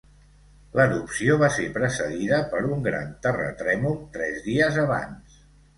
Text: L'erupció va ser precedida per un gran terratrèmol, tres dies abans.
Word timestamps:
L'erupció 0.79 1.35
va 1.43 1.49
ser 1.59 1.67
precedida 1.77 2.41
per 2.55 2.65
un 2.77 2.83
gran 2.91 3.15
terratrèmol, 3.27 3.97
tres 4.19 4.45
dies 4.51 4.85
abans. 4.89 5.43